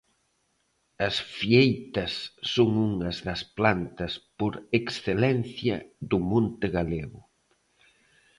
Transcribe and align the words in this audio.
As 1.07 1.15
fieitas 1.37 2.13
son 2.53 2.69
unhas 2.89 3.17
das 3.27 3.41
plantas 3.57 4.13
por 4.39 4.53
excelencia 4.79 5.75
do 6.09 6.17
monte 6.31 6.67
galego. 6.77 7.21